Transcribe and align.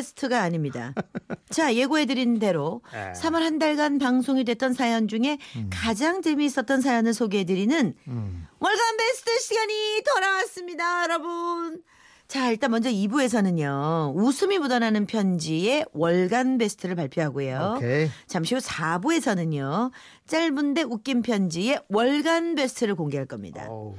베스트가 0.00 0.42
아닙니다. 0.42 0.94
자, 1.50 1.74
예고해드린 1.74 2.38
대로 2.38 2.80
에. 2.94 3.12
3월 3.12 3.40
한 3.40 3.58
달간 3.58 3.98
방송이 3.98 4.44
됐던 4.44 4.72
사연 4.72 5.08
중에 5.08 5.38
가장 5.70 6.22
재미있었던 6.22 6.80
사연을 6.80 7.12
소개해드리는 7.12 7.94
음. 8.08 8.46
월간 8.58 8.96
베스트 8.96 9.38
시간이 9.38 10.02
돌아왔습니다, 10.14 11.02
여러분. 11.04 11.82
자, 12.28 12.48
일단 12.48 12.70
먼저 12.70 12.88
2부에서는요, 12.90 14.14
웃음이 14.14 14.58
묻어나는 14.58 15.06
편지의 15.06 15.84
월간 15.92 16.58
베스트를 16.58 16.94
발표하고요. 16.94 17.74
오케이. 17.76 18.08
잠시 18.28 18.54
후 18.54 18.60
4부에서는요, 18.60 19.90
짧은데 20.28 20.82
웃긴 20.84 21.22
편지의 21.22 21.80
월간 21.88 22.54
베스트를 22.54 22.94
공개할 22.94 23.26
겁니다. 23.26 23.66
어우. 23.68 23.96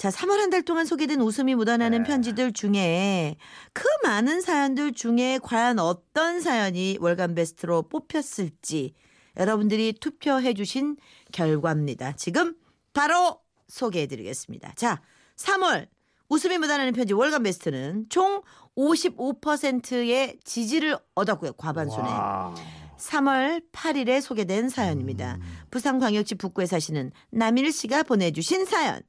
자, 0.00 0.08
3월 0.08 0.38
한 0.38 0.48
달 0.48 0.62
동안 0.62 0.86
소개된 0.86 1.20
웃음이 1.20 1.54
묻어나는 1.54 2.04
네. 2.04 2.08
편지들 2.08 2.54
중에 2.54 3.36
그 3.74 3.84
많은 4.02 4.40
사연들 4.40 4.94
중에 4.94 5.38
과연 5.42 5.78
어떤 5.78 6.40
사연이 6.40 6.96
월간 7.02 7.34
베스트로 7.34 7.82
뽑혔을지 7.82 8.94
여러분들이 9.36 9.92
투표해 9.92 10.54
주신 10.54 10.96
결과입니다. 11.32 12.12
지금 12.12 12.54
바로 12.94 13.40
소개해 13.68 14.06
드리겠습니다. 14.06 14.72
자, 14.74 15.02
3월 15.36 15.86
웃음이 16.30 16.56
묻어나는 16.56 16.94
편지 16.94 17.12
월간 17.12 17.42
베스트는 17.42 18.06
총 18.08 18.40
55%의 18.78 20.38
지지를 20.42 20.96
얻었고요. 21.14 21.52
과반수네. 21.52 22.08
와. 22.08 22.54
3월 22.96 23.62
8일에 23.70 24.22
소개된 24.22 24.70
사연입니다. 24.70 25.34
음. 25.34 25.42
부산광역시 25.70 26.36
북구에 26.36 26.64
사시는 26.64 27.12
남일 27.30 27.70
씨가 27.70 28.04
보내주신 28.04 28.64
사연. 28.64 29.02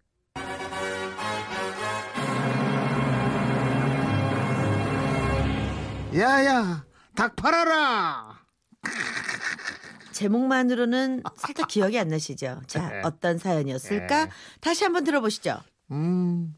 야야 6.15 6.85
닭 7.15 7.35
팔아라. 7.35 8.39
제목만으로는 10.11 11.23
살짝 11.37 11.67
기억이 11.67 11.97
안 11.97 12.09
나시죠? 12.09 12.61
자, 12.67 12.89
네. 12.89 13.01
어떤 13.03 13.37
사연이었을까? 13.37 14.25
네. 14.25 14.31
다시 14.59 14.83
한번 14.83 15.03
들어보시죠. 15.03 15.59
음. 15.91 16.55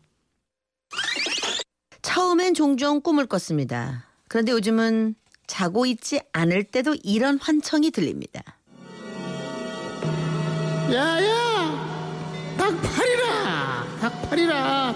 처음엔 2.02 2.54
종종 2.54 3.02
꿈을 3.02 3.26
꿨습니다. 3.26 4.06
그런데 4.28 4.52
요즘은 4.52 5.16
자고 5.48 5.86
있지 5.86 6.22
않을 6.34 6.66
때도 6.66 6.96
이런 7.04 7.38
환청이 7.40 7.92
들립니다. 7.92 8.42
야야 10.92 12.56
닭 12.58 12.82
팔이라. 12.82 13.98
닭 14.02 14.30
팔이라. 14.30 14.96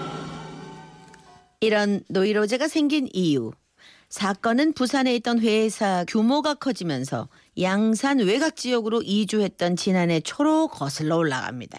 이런 1.60 2.02
노이로제가 2.08 2.68
생긴 2.68 3.08
이유. 3.12 3.52
사건은 4.08 4.72
부산에 4.72 5.14
있던 5.16 5.40
회사 5.40 6.04
규모가 6.08 6.54
커지면서 6.54 7.28
양산 7.60 8.20
외곽 8.20 8.56
지역으로 8.56 9.02
이주했던 9.02 9.76
지난해 9.76 10.20
초로 10.20 10.68
거슬러 10.68 11.16
올라갑니다. 11.16 11.78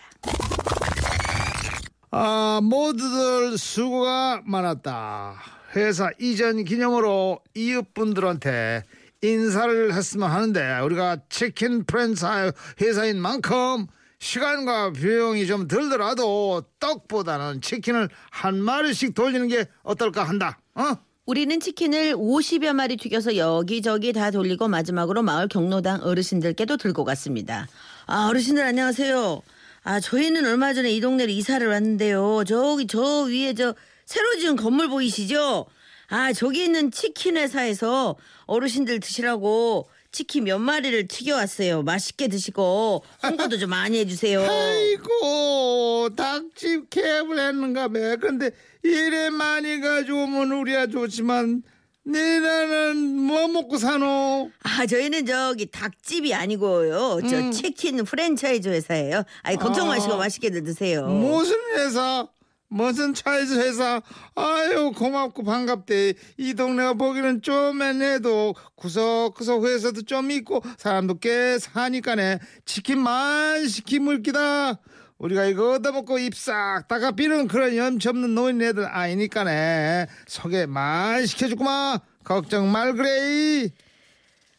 아 2.12 2.60
모두들 2.64 3.58
수고가 3.58 4.42
많았다. 4.46 5.36
회사 5.76 6.10
이전 6.20 6.64
기념으로 6.64 7.40
이웃분들한테 7.56 8.84
인사를 9.22 9.94
했으면 9.94 10.32
하는데 10.32 10.80
우리가 10.80 11.18
치킨 11.30 11.84
프랜차이즈 11.84 12.56
회사인 12.82 13.20
만큼 13.20 13.88
시간과 14.20 14.92
비용이 14.92 15.48
좀 15.48 15.68
들더라도 15.68 16.64
떡보다는 16.80 17.62
치킨을 17.62 18.10
한 18.32 18.62
마리씩 18.62 19.14
돌리는 19.14 19.48
게 19.48 19.66
어떨까 19.84 20.24
한다. 20.24 20.60
어? 20.76 21.09
우리는 21.30 21.60
치킨을 21.60 22.16
50여 22.16 22.74
마리 22.74 22.98
튀겨서 22.98 23.38
여기저기 23.38 24.14
다 24.14 24.32
돌리고 24.32 24.68
마지막으로 24.68 25.22
마을 25.22 25.48
경로당 25.48 26.02
어르신들께도 26.02 26.78
들고 26.78 27.04
갔습니다. 27.04 27.68
아, 28.08 28.30
어르신들 28.30 28.64
안녕하세요. 28.64 29.44
아, 29.84 30.00
저희는 30.00 30.48
얼마 30.48 30.74
전에 30.74 30.90
이 30.90 31.00
동네로 31.00 31.30
이사를 31.30 31.68
왔는데요. 31.68 32.46
저기 32.48 32.88
저 32.88 33.26
위에 33.26 33.54
저 33.54 33.76
새로 34.06 34.40
지은 34.40 34.56
건물 34.56 34.90
보이시죠? 34.90 35.68
아, 36.08 36.34
저기 36.34 36.64
있는 36.64 36.90
치킨 36.90 37.38
회사에서 37.38 38.16
어르신들 38.48 39.00
드시라고 39.00 39.88
치킨 40.12 40.46
몇 40.46 40.60
마리를 40.60 41.08
튀겨왔어요. 41.08 41.84
맛있게 41.84 42.28
드시고 42.28 43.04
홍보도 43.24 43.58
좀 43.58 43.70
많이 43.70 44.00
해주세요. 44.00 44.42
아이고 44.42 46.10
닭집 46.16 46.90
개업을 46.90 47.40
했는가 47.40 47.88
봐. 47.90 47.94
근데 48.20 48.52
이래 48.84 49.30
많이 49.30 49.80
가져오면 49.80 50.52
우리야 50.52 50.88
좋지만 50.88 51.64
니네는 52.08 52.98
뭐 53.18 53.48
먹고 53.48 53.78
사노? 53.78 54.50
아, 54.64 54.86
저희는 54.88 55.26
저기 55.28 55.68
닭집이 55.68 56.34
아니고요. 56.34 57.20
저 57.30 57.38
음. 57.38 57.52
치킨 57.52 58.04
프랜차이즈 58.04 58.68
회사예요. 58.70 59.24
아니, 59.44 59.58
걱정 59.58 59.86
아. 59.88 59.96
마시고 59.96 60.18
맛있게들 60.18 60.64
드세요. 60.64 61.06
무슨 61.08 61.56
회사? 61.76 62.28
무슨 62.70 63.16
차이즈 63.16 63.60
회사? 63.60 64.02
아유 64.36 64.92
고맙고 64.96 65.44
반갑대. 65.44 66.14
이 66.38 66.54
동네가 66.54 66.94
보기는 66.94 67.42
좀만 67.42 68.02
해도 68.02 68.54
구석구석 68.76 69.66
회사도 69.66 70.04
좀 70.04 70.30
있고 70.32 70.62
사람도 70.78 71.20
꽤 71.20 71.58
사니까네 71.58 72.40
치킨 72.66 73.00
많이 73.02 73.68
시키 73.68 74.00
물기다. 74.00 74.80
우리가 75.18 75.46
이거 75.46 75.74
얻어먹고 75.74 76.18
입싹 76.20 76.88
다가 76.88 77.12
비는 77.12 77.48
그런 77.48 77.76
염치 77.76 78.08
없는 78.08 78.36
노인네들 78.36 78.86
아니니까네 78.86 80.08
소개 80.28 80.66
많이 80.66 81.28
시켜주구만 81.28 82.00
걱정 82.24 82.72
말 82.72 82.94
그래 82.94 83.70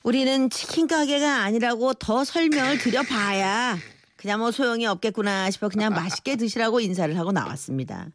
우리는 0.03 0.51
치킨 0.51 0.87
가게가 0.87 1.45
아니라고 1.45 1.95
더 1.95 2.25
설명을 2.25 2.77
드려봐야 2.79 3.79
그냥 4.21 4.39
뭐 4.41 4.51
소용이 4.51 4.87
없겠구나 4.87 5.51
싶어 5.51 5.71
그냥 5.71 5.95
맛있게 5.95 6.37
드시라고 6.37 6.81
인사를 6.81 7.17
하고 7.19 7.33
나왔습니다. 7.33 8.09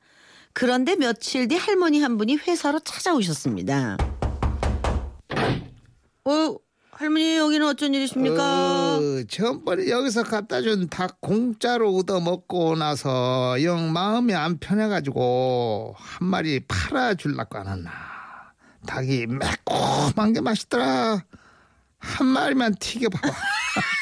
그런데 0.53 0.95
며칠 0.95 1.47
뒤 1.47 1.55
할머니 1.55 1.99
한 1.99 2.17
분이 2.17 2.35
회사로 2.35 2.79
찾아오셨습니다. 2.81 3.97
어, 6.25 6.55
할머니 6.91 7.37
여기는 7.37 7.65
어쩐 7.67 7.95
일이십니까? 7.95 8.97
어, 8.97 8.99
전번에 9.27 9.89
여기서 9.89 10.21
갖다 10.23 10.61
준 10.61 10.87
닭 10.89 11.19
공짜로 11.21 11.95
얻어 11.95 12.19
먹고 12.19 12.75
나서 12.75 13.57
영 13.63 13.91
마음이 13.91 14.35
안 14.35 14.59
편해가지고 14.59 15.95
한 15.97 16.27
마리 16.27 16.59
팔아 16.67 17.15
줄라고 17.15 17.57
안 17.57 17.67
했나. 17.67 17.91
닭이 18.85 19.25
매콤한 19.25 20.33
게 20.33 20.41
맛있더라. 20.41 21.23
한 21.97 22.27
마리만 22.27 22.75
튀겨봐봐. 22.75 23.27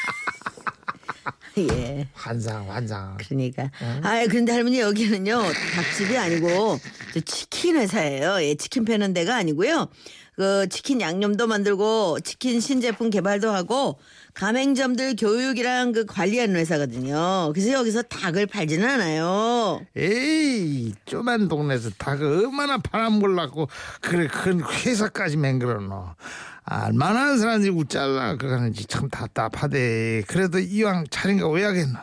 예. 1.58 2.06
환상 2.12 2.68
환상. 2.70 3.16
그러니까. 3.18 3.70
아, 4.02 4.24
근데 4.28 4.52
할머니 4.52 4.80
여기는요 4.80 5.42
닭집이 5.74 6.16
아니고 6.16 6.78
저 7.12 7.20
치킨 7.20 7.76
회사예요. 7.76 8.42
예, 8.42 8.54
치킨 8.56 8.84
패는 8.84 9.14
데가 9.14 9.36
아니고요. 9.36 9.88
그 10.36 10.68
치킨 10.68 11.00
양념도 11.00 11.46
만들고 11.46 12.18
치킨 12.24 12.60
신제품 12.60 13.10
개발도 13.10 13.50
하고 13.50 14.00
가맹점들 14.34 15.14
교육이랑 15.14 15.92
그 15.92 16.06
관리하는 16.06 16.56
회사거든요. 16.56 17.52
그래서 17.54 17.72
여기서 17.72 18.02
닭을 18.02 18.46
팔지는 18.46 18.88
않아요. 18.88 19.80
에이 19.96 20.92
쪼만 21.04 21.46
동네에서 21.46 21.90
닭을 21.98 22.26
얼마나 22.26 22.78
팔아먹으려고 22.78 23.68
그래 24.00 24.26
큰 24.26 24.60
회사까지 24.60 25.36
맹글어놓 25.36 26.16
알만한 26.64 27.38
사람들이 27.38 27.70
웃잘라 27.72 28.36
그러는지 28.36 28.86
참 28.86 29.08
답답하대 29.10 30.22
그래도 30.26 30.58
이왕 30.58 31.04
차린 31.10 31.38
거왜 31.40 31.64
하겠노 31.64 31.98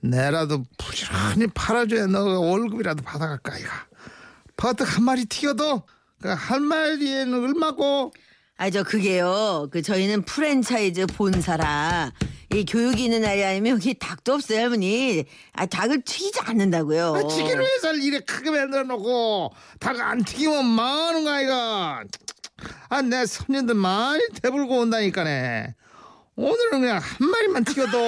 내라도 0.00 0.64
부지런히 0.78 1.46
팔아줘야 1.48 2.06
너가 2.06 2.40
월급이라도 2.40 3.02
받아갈까 3.02 3.58
이가 3.58 3.70
버뜩 4.56 4.96
한 4.96 5.04
마리 5.04 5.26
튀겨도 5.26 5.82
그한 6.22 6.62
마리에는 6.62 7.34
얼마고 7.34 8.12
아, 8.56 8.68
저 8.68 8.82
그게요. 8.82 9.68
그 9.72 9.80
저희는 9.80 10.22
프랜차이즈 10.22 11.06
본사라 11.06 12.12
이 12.52 12.66
교육이 12.66 13.04
있는 13.04 13.22
날이 13.22 13.42
아니면 13.42 13.72
여기 13.72 13.94
닭도 13.94 14.34
없어요, 14.34 14.60
할머니. 14.60 15.24
아, 15.54 15.64
닭을 15.64 16.02
튀기지 16.02 16.40
않는다고요. 16.44 17.14
아, 17.14 17.26
치킨 17.28 17.58
회사를 17.58 18.02
이래 18.02 18.20
크게 18.20 18.50
만들어 18.50 18.82
놓고 18.82 19.52
닭 19.78 19.98
안 20.00 20.22
튀기면 20.22 20.66
망하는 20.66 21.24
거 21.24 21.30
아이가 21.30 22.02
아 22.88 23.02
내 23.02 23.24
손님들 23.26 23.74
많이 23.74 24.20
대불고 24.42 24.78
온다니까네 24.80 25.74
오늘은 26.36 26.80
그냥 26.80 26.98
한 26.98 27.28
마리만 27.30 27.64
튀겨도 27.64 27.98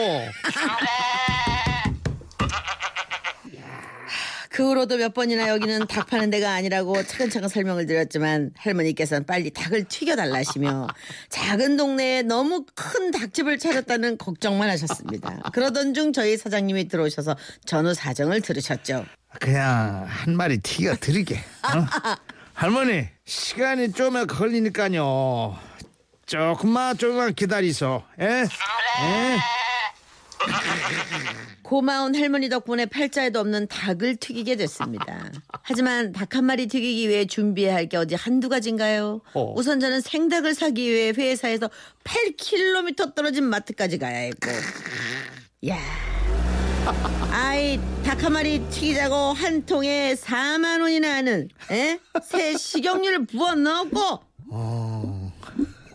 그 4.51 4.69
후로도 4.69 4.99
몇 4.99 5.15
번이나 5.15 5.49
여기는 5.49 5.87
닭 5.87 6.09
파는 6.09 6.29
데가 6.29 6.53
아니라고 6.53 7.03
차근차근 7.03 7.49
설명을 7.49 7.87
드렸지만 7.87 8.51
할머니께서는 8.59 9.25
빨리 9.25 9.51
닭을 9.51 9.85
튀겨달라시며 9.85 10.89
작은 11.31 11.79
동네에 11.79 12.21
너무 12.23 12.67
큰 12.75 13.11
닭집을 13.13 13.59
차렸다는 13.59 14.19
걱정만 14.19 14.69
하셨습니다. 14.69 15.41
그러던 15.55 15.95
중 15.95 16.13
저희 16.13 16.37
사장님이 16.37 16.89
들어오셔서 16.89 17.35
전후 17.65 17.95
사정을 17.95 18.43
들으셨죠. 18.43 19.07
그냥 19.41 20.05
한 20.07 20.37
마리 20.37 20.59
튀겨 20.59 20.97
드리게 20.97 21.37
어? 21.37 21.87
할머니 22.55 23.09
시간이 23.25 23.93
좀 23.93 24.27
걸리니까요. 24.27 25.59
조금만 26.27 26.97
조금만 26.97 27.35
기다리소. 27.35 28.03
예? 28.21 28.25
예? 28.25 29.39
고마운 31.63 32.15
할머니 32.15 32.49
덕분에 32.51 32.85
팔자에도 32.87 33.41
없는 33.41 33.67
닭을 33.69 34.17
튀기게 34.17 34.57
됐습니다. 34.57 35.31
하지만 35.63 36.13
닭 36.13 36.35
한 36.37 36.45
마리 36.45 36.67
튀기기 36.67 37.09
위해 37.09 37.27
준비해야 37.27 37.75
할 37.75 37.89
게 37.89 37.97
어디 37.97 38.15
한두 38.15 38.49
가지인가요? 38.49 39.21
어. 39.35 39.55
우선 39.57 39.81
저는 39.81 40.01
생닭을 40.03 40.55
사기 40.55 40.91
위해 40.91 41.13
회사에서 41.17 41.71
8km 42.05 43.15
떨어진 43.15 43.45
마트까지 43.45 43.99
가야 43.99 44.19
했고. 44.19 44.51
야. 45.69 45.77
아이 47.33 47.79
닭 48.05 48.23
한 48.23 48.33
마리 48.33 48.61
튀기자고 48.71 49.33
한 49.33 49.65
통에 49.67 50.15
4만 50.15 50.81
원이나 50.81 51.17
하는 51.17 51.49
에? 51.71 51.99
새 52.23 52.57
식용유를 52.57 53.27
부어 53.27 53.55
넣고 53.57 54.21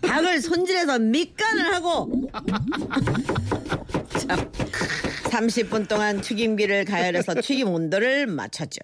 닭을 0.01 0.41
손질해서 0.41 0.99
밑간을 0.99 1.73
하고 1.73 2.29
참 4.19 4.51
30분 4.51 5.87
동안 5.87 6.19
튀김기를 6.21 6.83
가열해서 6.85 7.35
튀김 7.41 7.69
온도를 7.69 8.27
맞췄죠. 8.27 8.79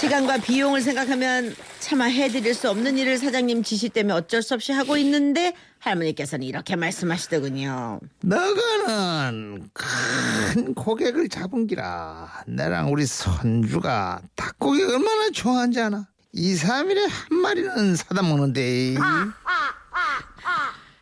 시간과 0.00 0.38
비용을 0.38 0.80
생각하면 0.80 1.54
차마 1.84 2.06
해드릴 2.06 2.54
수 2.54 2.70
없는 2.70 2.96
일을 2.96 3.18
사장님 3.18 3.62
지시 3.62 3.90
때문에 3.90 4.14
어쩔 4.14 4.40
수 4.40 4.54
없이 4.54 4.72
하고 4.72 4.96
있는데 4.96 5.52
할머니께서는 5.80 6.46
이렇게 6.46 6.76
말씀하시더군요. 6.76 8.00
너가는 8.22 9.68
큰 9.74 10.74
고객을 10.74 11.28
잡은 11.28 11.66
기라. 11.66 12.42
나랑 12.46 12.90
우리 12.90 13.04
손주가 13.04 14.22
닭고기 14.34 14.82
얼마나 14.82 15.28
좋아하는지 15.30 15.78
아나? 15.78 16.08
2, 16.32 16.54
3일에 16.54 17.06
한 17.06 17.38
마리는 17.38 17.96
사다 17.96 18.22
먹는데. 18.22 18.94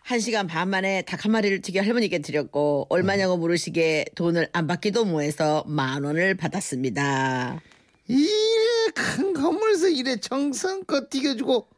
한 0.02 0.18
시간 0.18 0.48
반 0.48 0.68
만에 0.68 1.02
닭 1.02 1.24
한 1.24 1.30
마리를 1.30 1.62
튀겨 1.62 1.80
할머니께 1.82 2.18
드렸고 2.18 2.88
얼마냐고 2.90 3.36
물으시기에 3.36 4.06
돈을 4.16 4.48
안 4.52 4.66
받기도 4.66 5.04
뭐해서 5.04 5.62
만 5.68 6.02
원을 6.02 6.34
받았습니다. 6.34 7.60
이래 8.08 8.90
이래 10.02 10.16
정성껏 10.16 11.10
튀겨주고 11.10 11.68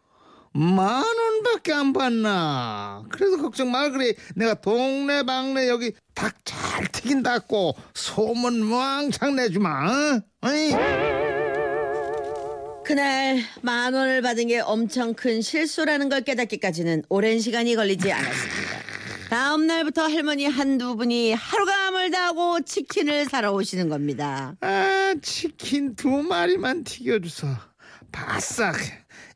만 0.55 1.05
원밖에 1.05 1.73
안 1.73 1.93
받나 1.93 3.05
그래서 3.11 3.37
걱정 3.37 3.71
말 3.71 3.91
그래 3.93 4.15
내가 4.35 4.55
동네방네 4.55 5.69
여기 5.69 5.93
닭 6.15 6.35
잘 6.45 6.87
튀긴다고 6.89 7.75
소문 7.95 8.71
왕창 8.73 9.37
내주마 9.37 9.69
어? 9.71 10.21
어이? 10.49 10.71
그날 12.85 13.39
만 13.63 13.95
원을 13.95 14.23
받은 14.23 14.47
게 14.49 14.61
엄청 14.61 15.15
큰 15.15 15.41
실수라는 15.43 16.09
걸 16.09 16.23
깨닫기까지는 16.23 17.05
오랜 17.09 17.41
시간이 17.41 17.77
걸리지 17.77 18.13
않았습니다. 18.13 18.85
다음 19.31 19.67
날부터 19.67 20.03
할머니 20.03 20.47
한두 20.47 20.97
분이 20.97 21.33
하루가 21.33 21.91
멀다 21.91 22.27
하고 22.27 22.61
치킨을 22.61 23.25
사러 23.27 23.53
오시는 23.53 23.89
겁니다. 23.89 24.55
아 24.61 25.15
치킨 25.23 25.95
두 25.97 26.09
마리만 26.09 26.85
튀겨줘서 26.85 27.49
바싹 28.15 28.77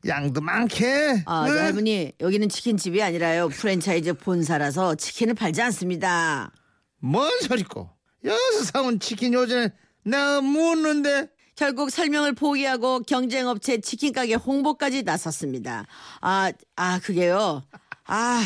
양도 0.07 0.39
많게 0.39 1.23
아, 1.25 1.45
저 1.45 1.53
응? 1.53 1.59
할머니 1.59 2.13
여기는 2.21 2.47
치킨집이 2.47 3.03
아니라요 3.03 3.49
프랜차이즈 3.49 4.13
본사라서 4.13 4.95
치킨을 4.95 5.33
팔지 5.33 5.61
않습니다. 5.63 6.51
뭔 6.99 7.29
소리고 7.41 7.89
여기서 8.23 8.63
사온 8.63 8.99
치킨 8.99 9.33
요즘에 9.33 9.69
내가 10.03 10.41
묻는데 10.41 11.27
결국 11.55 11.89
설명을 11.91 12.33
포기하고 12.35 13.01
경쟁업체 13.01 13.81
치킨 13.81 14.13
가게 14.13 14.33
홍보까지 14.35 15.03
나섰습니다. 15.03 15.85
아, 16.21 16.51
아 16.77 16.99
그게요. 16.99 17.63
아, 18.05 18.43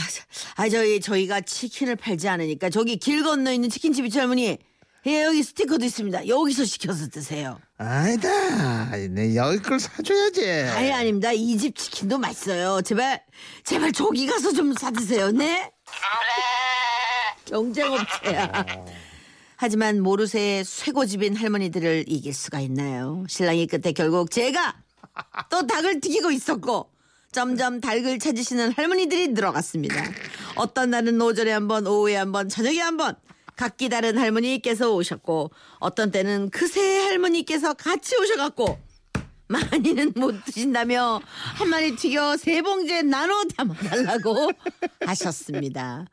아 0.55 0.69
저희 0.69 0.99
저희가 0.99 1.41
치킨을 1.41 1.95
팔지 1.95 2.27
않으니까 2.27 2.71
저기 2.71 2.97
길 2.97 3.23
건너 3.23 3.53
있는 3.53 3.69
치킨집 3.69 4.05
있죠 4.05 4.19
할머니. 4.19 4.57
예, 5.05 5.23
여기 5.23 5.43
스티커도 5.43 5.85
있습니다. 5.85 6.27
여기서 6.27 6.65
시켜서 6.65 7.07
드세요. 7.07 7.59
아니다 7.83 8.95
내 9.09 9.35
여기 9.35 9.59
걸 9.59 9.79
사줘야지 9.79 10.41
아예 10.49 10.91
아닙니다. 10.91 11.31
이 11.31 11.57
집 11.57 11.75
치킨도 11.75 12.17
맛있어요. 12.17 12.81
제발 12.81 13.21
제발 13.63 13.91
저기 13.91 14.25
가서 14.27 14.51
좀 14.53 14.73
사드세요. 14.73 15.31
네? 15.31 15.71
경쟁업체야. 17.45 18.65
하지만 19.57 20.01
모르쇠의 20.01 20.63
쇠고집인 20.65 21.35
할머니들을 21.35 22.05
이길 22.07 22.33
수가 22.33 22.59
있나요? 22.61 23.23
신랑이 23.29 23.67
끝에 23.67 23.91
결국 23.93 24.31
제가 24.31 24.75
또 25.49 25.65
닭을 25.67 26.01
튀기고 26.01 26.31
있었고 26.31 26.89
점점 27.31 27.79
닭을 27.81 28.19
찾으시는 28.19 28.73
할머니들이 28.73 29.29
늘어갔습니다. 29.29 29.95
어떤 30.55 30.89
날은 30.91 31.19
오전에 31.21 31.51
한 31.51 31.67
번, 31.67 31.87
오후에 31.87 32.15
한 32.15 32.31
번, 32.31 32.49
저녁에 32.49 32.79
한 32.79 32.97
번 32.97 33.15
각기 33.63 33.87
다른 33.87 34.17
할머니께서 34.17 34.91
오셨고 34.93 35.51
어떤 35.79 36.11
때는 36.11 36.49
그새 36.49 36.99
할머니께서 36.99 37.73
같이 37.73 38.13
오셔갖고 38.17 38.77
많이는 39.47 40.11
못 40.17 40.43
드신다며 40.43 41.21
한 41.55 41.69
마리 41.69 41.95
튀겨 41.95 42.35
세 42.35 42.61
봉지에 42.61 43.03
나눠 43.03 43.41
담아달라고 43.55 44.49
하셨습니다. 45.07 46.03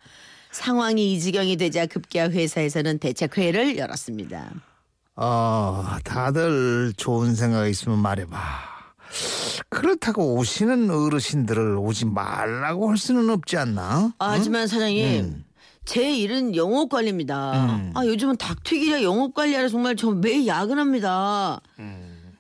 상황이 0.53 1.13
이 1.15 1.19
지경이 1.19 1.57
되자 1.57 1.87
급기야 1.87 2.31
회사에서는 2.31 2.99
대책회의를 3.01 3.79
열었습니다. 3.79 4.53
어, 5.17 5.97
다들 6.05 6.93
좋은 6.97 7.35
생각 7.35 7.67
있으면 7.67 7.99
말해봐. 7.99 8.39
그렇다고 9.71 10.37
오시는 10.37 10.89
어르신들을 10.89 11.79
오지 11.79 12.05
말라고 12.07 12.91
할 12.91 12.97
수는 12.97 13.29
없지 13.29 13.57
않나? 13.57 14.13
아, 14.19 14.31
하지만 14.31 14.69
사장님 14.69 15.50
제 15.85 16.15
일은 16.15 16.55
영업 16.57 16.89
관리입니다. 16.91 17.53
음. 17.67 17.93
아 17.95 18.05
요즘은 18.07 18.37
닭튀기라 18.37 19.03
영업 19.03 19.35
관리하라 19.35 19.69
정말 19.69 19.97
저 19.97 20.11
매일 20.11 20.47
야근합니다. 20.47 21.61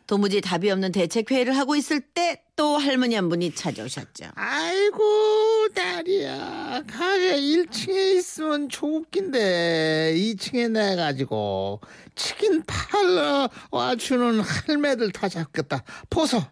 도무지 0.07 0.41
답이 0.41 0.69
없는 0.71 0.91
대책 0.93 1.31
회의를 1.31 1.57
하고 1.57 1.77
있을 1.77 2.01
때 2.01 2.43
또 2.61 2.77
할머니 2.77 3.15
한 3.15 3.31
분이 3.31 3.55
찾아오셨죠. 3.55 4.33
아이고, 4.35 5.69
딸이야. 5.75 6.83
가게 6.87 7.41
1층에 7.41 8.17
있으면 8.19 8.69
좋긴데 8.69 10.13
2층에 10.15 10.71
내가지고 10.71 11.81
치킨 12.17 12.63
팔러 12.67 13.49
와주는 13.71 14.41
할매들 14.41 15.11
다 15.13 15.31
잡겠다. 15.31 15.83
보소. 16.11 16.43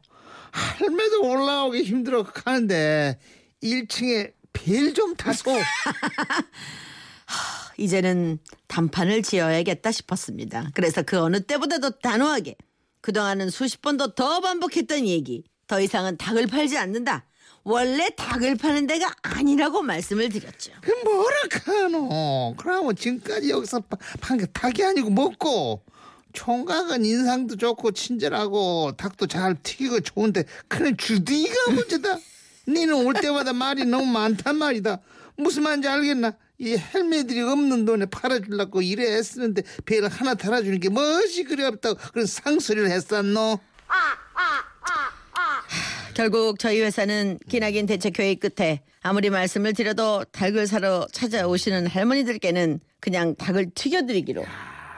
할매도 0.51 1.25
올라오기 1.29 1.83
힘들어 1.83 2.23
가는데 2.23 3.19
1층에 3.63 4.33
벨좀 4.55 5.15
타소. 5.15 5.51
이제는 7.77 8.39
단판을 8.67 9.23
지어야겠다 9.23 9.93
싶었습니다. 9.93 10.71
그래서 10.75 11.03
그 11.03 11.19
어느 11.19 11.41
때보다도 11.41 11.99
단호하게 12.01 12.57
그동안은 13.01 13.51
수십 13.51 13.81
번도 13.83 14.15
더 14.15 14.41
반복했던 14.41 15.07
얘기. 15.07 15.45
더 15.67 15.81
이상은 15.81 16.17
닭을 16.17 16.47
팔지 16.47 16.77
않는다. 16.79 17.25
원래 17.63 18.09
닭을 18.17 18.57
파는 18.57 18.87
데가 18.87 19.13
아니라고 19.23 19.83
말씀을 19.83 20.31
드렸죠. 20.31 20.73
그 20.81 20.91
뭐라 21.05 21.37
카노? 21.51 22.55
그러면 22.57 22.97
지금까지 22.97 23.51
여기서 23.51 23.83
판 24.21 24.39
게 24.39 24.47
닭이 24.47 24.83
아니고 24.83 25.11
먹고 25.11 25.83
총각은 26.33 27.05
인상도 27.05 27.57
좋고 27.57 27.93
친절하고 27.93 28.93
닭도 28.97 29.27
잘 29.27 29.55
튀기고 29.63 30.01
좋은데 30.01 30.45
그냥 30.69 30.97
주둥이가 30.97 31.71
문제다. 31.73 32.17
니는 32.69 33.07
올 33.07 33.15
때마다 33.15 33.53
말이 33.53 33.85
너무 33.85 34.07
많단 34.07 34.57
말이다. 34.57 35.01
무슨 35.37 35.63
말인지 35.65 35.89
알겠나? 35.89 36.33
이 36.59 36.77
헬메들이 36.77 37.41
없는 37.41 37.85
돈에 37.85 38.07
팔아주려고 38.07 38.83
이래 38.83 39.17
애쓰는데 39.17 39.63
배를 39.87 40.09
하나 40.09 40.35
달아주는 40.35 40.81
게 40.81 40.89
무엇이 40.89 41.45
그리 41.45 41.63
없다고 41.63 41.99
그런 42.13 42.27
상소리를 42.27 42.91
했었노? 42.91 43.61
결국 46.15 46.59
저희 46.59 46.81
회사는 46.81 47.39
기나긴 47.49 47.87
대책회의 47.87 48.37
끝에 48.37 48.83
아무리 49.03 49.31
말씀을 49.31 49.73
드려도 49.73 50.25
닭을 50.33 50.67
사러 50.67 51.07
찾아오시는 51.13 51.87
할머니들께는 51.87 52.81
그냥 52.99 53.37
닭을 53.37 53.71
튀겨드리기로 53.77 54.45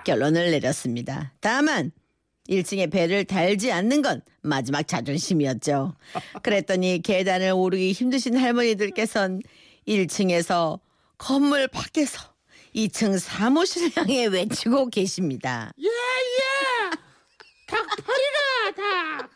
결론을 0.07 0.51
내렸습니다. 0.53 1.35
다만 1.41 1.93
1층에 2.49 2.91
배를 2.91 3.27
달지 3.27 3.71
않는 3.71 4.01
건 4.01 4.23
마지막 4.41 4.89
자존심이었죠. 4.89 5.95
그랬더니 6.43 7.03
계단을 7.03 7.53
오르기 7.53 7.93
힘드신 7.93 8.39
할머니들께선 8.39 9.43
1층에서 9.87 10.81
건물 11.21 11.69
밖에서 11.69 12.19
2층 12.75 13.19
사무실을 13.19 13.91
향해 13.95 14.25
외치고 14.27 14.89
계십니다. 14.89 15.71
야야 15.79 16.91
닭 17.69 17.87
팔이라 17.87 18.75
닭. 18.75 19.31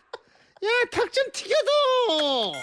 야닭좀 0.65 1.25
튀겨도. 1.33 2.55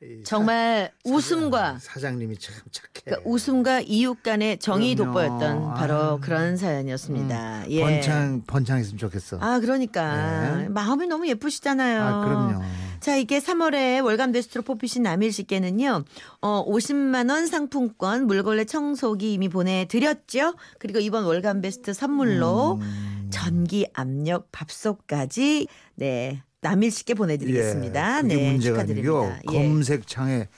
이 0.00 0.24
정말 0.24 0.90
웃음과 1.04 1.78
사, 1.80 2.00
장님이 2.00 2.38
참 2.38 2.54
착해. 2.72 2.88
그러니까 3.04 3.30
웃음과 3.30 3.80
이웃 3.82 4.22
간의 4.22 4.58
정이 4.58 4.96
그럼요. 4.96 5.12
돋보였던 5.12 5.74
바로 5.74 5.94
아. 5.94 6.18
그런 6.18 6.56
사연이었습니다. 6.56 7.70
예. 7.70 7.80
번창 7.80 8.42
번창했으면 8.46 8.98
좋겠어. 8.98 9.38
아 9.40 9.60
그러니까 9.60 10.56
네. 10.56 10.68
마음이 10.70 11.06
너무 11.06 11.28
예쁘시잖아요. 11.28 12.02
아, 12.02 12.24
그럼요. 12.24 12.62
자 13.02 13.16
이게 13.16 13.40
3월에 13.40 14.02
월간 14.04 14.30
베스트로 14.30 14.62
뽑히신 14.62 15.02
남일 15.02 15.32
씨께는요. 15.32 16.04
어 16.40 16.64
50만 16.64 17.30
원 17.30 17.48
상품권 17.48 18.28
물걸레 18.28 18.64
청소기 18.64 19.32
이미 19.32 19.48
보내 19.48 19.86
드렸죠. 19.88 20.54
그리고 20.78 21.00
이번 21.00 21.24
월간 21.24 21.62
베스트 21.62 21.94
선물로 21.94 22.78
음. 22.80 23.28
전기 23.30 23.88
압력 23.92 24.52
밥솥까지 24.52 25.66
네 25.96 26.44
남일 26.60 26.92
씨께 26.92 27.14
보내 27.14 27.38
드리겠습니다. 27.38 28.18
예, 28.18 28.22
그게 28.22 28.36
네 28.36 28.58
축하드립니다. 28.60 29.40
예. 29.50 29.58
검색창에 29.58 30.48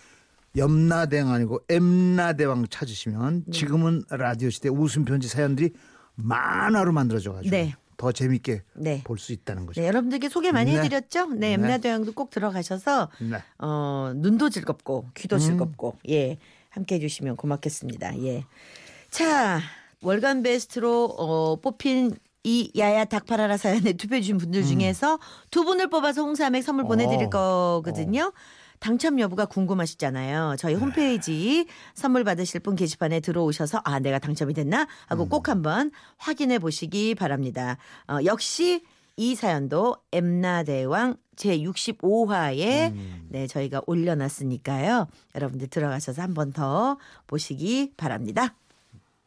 염라대왕 0.54 1.30
아니고 1.30 1.60
엠라대왕 1.70 2.66
찾으시면 2.68 3.44
네. 3.46 3.52
지금은 3.52 4.02
라디오 4.10 4.50
시대 4.50 4.68
웃음 4.68 5.06
편지 5.06 5.28
사연들이 5.28 5.70
만화로 6.16 6.92
만들어져 6.92 7.32
가지고 7.32 7.56
네. 7.56 7.74
더 7.96 8.12
재밌게 8.12 8.62
네. 8.74 9.02
볼수 9.04 9.32
있다는 9.32 9.66
거죠. 9.66 9.80
네, 9.80 9.86
여러분들께 9.86 10.28
소개 10.28 10.52
많이 10.52 10.72
네. 10.72 10.78
해드렸죠? 10.78 11.26
네, 11.28 11.38
네. 11.38 11.52
엠나대왕도 11.54 12.12
꼭 12.12 12.30
들어가셔서 12.30 13.10
네. 13.20 13.38
어, 13.58 14.12
눈도 14.16 14.50
즐겁고 14.50 15.06
귀도 15.14 15.36
음. 15.36 15.40
즐겁고 15.40 15.96
예 16.08 16.38
함께 16.70 16.96
해주시면 16.96 17.36
고맙겠습니다. 17.36 18.18
예. 18.24 18.44
자 19.10 19.60
월간 20.02 20.42
베스트로 20.42 21.04
어, 21.06 21.56
뽑힌 21.56 22.16
이 22.42 22.70
야야 22.76 23.06
닭파라라 23.06 23.56
사연에 23.56 23.94
투표해 23.94 24.20
주신 24.20 24.36
분들 24.36 24.64
중에서 24.64 25.18
두 25.50 25.64
분을 25.64 25.88
뽑아서 25.88 26.22
홍삼액 26.22 26.62
선물 26.62 26.84
보내드릴 26.84 27.22
음. 27.22 27.26
어. 27.28 27.30
거거든요. 27.30 28.32
당첨 28.84 29.18
여부가 29.18 29.46
궁금하시잖아요. 29.46 30.50
네. 30.50 30.56
저희 30.58 30.74
홈페이지 30.74 31.66
선물 31.94 32.22
받으실 32.22 32.60
분 32.60 32.76
게시판에 32.76 33.20
들어오셔서 33.20 33.80
아 33.82 33.98
내가 33.98 34.18
당첨이 34.18 34.52
됐나 34.52 34.82
음. 34.82 34.86
하고 35.06 35.26
꼭 35.26 35.48
한번 35.48 35.90
확인해 36.18 36.58
보시기 36.58 37.14
바랍니다. 37.14 37.78
어, 38.06 38.18
역시 38.26 38.84
이 39.16 39.34
사연도 39.36 39.96
엠나대왕 40.12 41.16
제 41.34 41.56
65화에 41.60 42.92
음. 42.92 43.26
네 43.30 43.46
저희가 43.46 43.80
올려놨으니까요. 43.86 45.06
여러분들 45.34 45.68
들어가셔서 45.68 46.20
한 46.20 46.34
번 46.34 46.52
더 46.52 46.98
보시기 47.26 47.94
바랍니다. 47.96 48.54